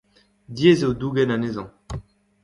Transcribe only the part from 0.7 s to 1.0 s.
eo